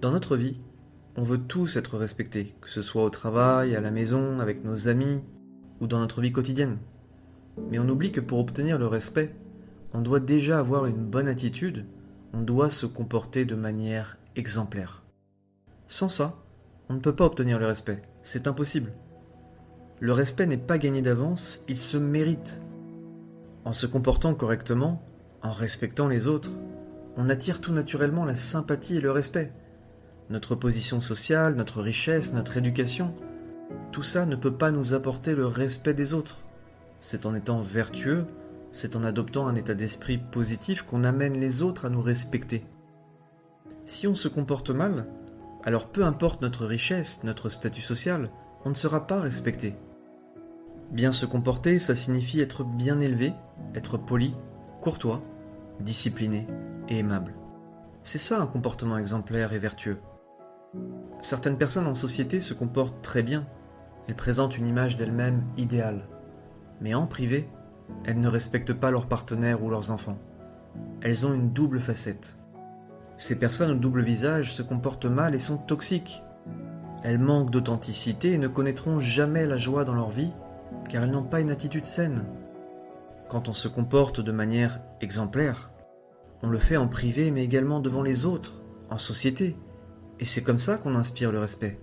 [0.00, 0.56] Dans notre vie,
[1.16, 4.88] on veut tous être respectés, que ce soit au travail, à la maison, avec nos
[4.88, 5.20] amis
[5.80, 6.78] ou dans notre vie quotidienne.
[7.70, 9.34] Mais on oublie que pour obtenir le respect,
[9.92, 11.84] on doit déjà avoir une bonne attitude,
[12.32, 15.02] on doit se comporter de manière exemplaire.
[15.86, 16.38] Sans ça,
[16.88, 18.94] on ne peut pas obtenir le respect, c'est impossible.
[19.98, 22.62] Le respect n'est pas gagné d'avance, il se mérite.
[23.66, 25.02] En se comportant correctement,
[25.42, 26.52] en respectant les autres,
[27.18, 29.52] on attire tout naturellement la sympathie et le respect.
[30.30, 33.12] Notre position sociale, notre richesse, notre éducation,
[33.90, 36.44] tout ça ne peut pas nous apporter le respect des autres.
[37.00, 38.26] C'est en étant vertueux,
[38.70, 42.64] c'est en adoptant un état d'esprit positif qu'on amène les autres à nous respecter.
[43.86, 45.08] Si on se comporte mal,
[45.64, 48.30] alors peu importe notre richesse, notre statut social,
[48.64, 49.74] on ne sera pas respecté.
[50.92, 53.32] Bien se comporter, ça signifie être bien élevé,
[53.74, 54.32] être poli,
[54.80, 55.22] courtois,
[55.80, 56.46] discipliné
[56.88, 57.34] et aimable.
[58.04, 59.98] C'est ça un comportement exemplaire et vertueux.
[61.22, 63.46] Certaines personnes en société se comportent très bien,
[64.08, 66.08] elles présentent une image d'elles-mêmes idéale,
[66.80, 67.48] mais en privé,
[68.04, 70.18] elles ne respectent pas leurs partenaires ou leurs enfants.
[71.02, 72.36] Elles ont une double facette.
[73.16, 76.22] Ces personnes au double visage se comportent mal et sont toxiques.
[77.02, 80.32] Elles manquent d'authenticité et ne connaîtront jamais la joie dans leur vie
[80.88, 82.24] car elles n'ont pas une attitude saine.
[83.28, 85.70] Quand on se comporte de manière exemplaire,
[86.42, 88.52] on le fait en privé mais également devant les autres,
[88.88, 89.56] en société,
[90.20, 91.80] et c'est comme ça qu'on inspire le respect.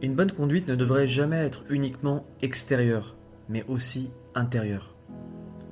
[0.00, 3.16] Une bonne conduite ne devrait jamais être uniquement extérieure,
[3.48, 4.96] mais aussi intérieure.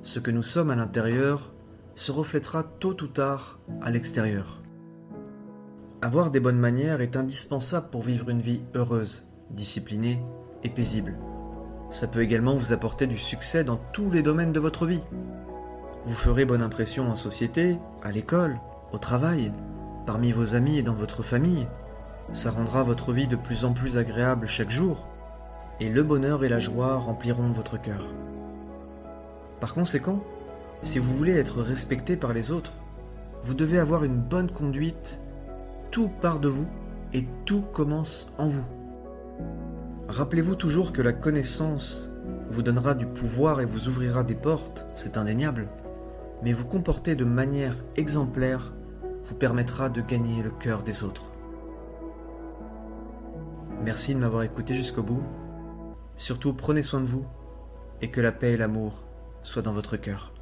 [0.03, 1.53] Ce que nous sommes à l'intérieur
[1.95, 4.61] se reflètera tôt ou tard à l'extérieur.
[6.01, 10.21] Avoir des bonnes manières est indispensable pour vivre une vie heureuse, disciplinée
[10.63, 11.17] et paisible.
[11.89, 15.03] Ça peut également vous apporter du succès dans tous les domaines de votre vie.
[16.05, 18.59] Vous ferez bonne impression en société, à l'école,
[18.91, 19.53] au travail,
[20.05, 21.67] parmi vos amis et dans votre famille.
[22.33, 25.07] Ça rendra votre vie de plus en plus agréable chaque jour,
[25.79, 28.13] et le bonheur et la joie rempliront votre cœur.
[29.59, 30.23] Par conséquent,
[30.81, 32.73] si vous voulez être respecté par les autres,
[33.43, 35.19] vous devez avoir une bonne conduite,
[35.91, 36.67] tout part de vous
[37.13, 38.65] et tout commence en vous.
[40.07, 42.11] Rappelez-vous toujours que la connaissance
[42.49, 45.67] vous donnera du pouvoir et vous ouvrira des portes, c'est indéniable,
[46.43, 48.73] mais vous comporter de manière exemplaire
[49.23, 51.23] vous permettra de gagner le cœur des autres.
[53.83, 55.23] Merci de m'avoir écouté jusqu'au bout.
[56.15, 57.25] Surtout prenez soin de vous
[58.01, 59.03] et que la paix et l'amour
[59.43, 60.33] soient dans votre cœur.